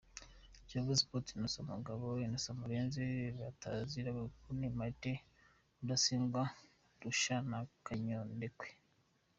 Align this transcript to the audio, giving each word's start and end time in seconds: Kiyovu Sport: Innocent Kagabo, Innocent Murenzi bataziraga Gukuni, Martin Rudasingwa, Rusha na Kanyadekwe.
Kiyovu 0.67 0.93
Sport: 1.01 1.25
Innocent 1.35 1.67
Kagabo, 1.71 2.07
Innocent 2.27 2.57
Murenzi 2.59 3.05
bataziraga 3.39 4.21
Gukuni, 4.29 4.65
Martin 4.79 5.17
Rudasingwa, 5.79 6.43
Rusha 7.01 7.35
na 7.49 7.59
Kanyadekwe. 7.85 8.67